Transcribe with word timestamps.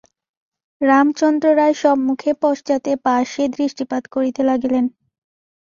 রামচন্দ্র 0.81 1.45
রায় 1.55 1.75
সম্মুখে 1.81 2.31
পশ্চাতে 2.43 2.91
পার্শ্বে 3.05 3.45
দৃষ্টিপাত 3.55 4.03
করিতে 4.13 4.41
লাগিলেন। 4.49 4.85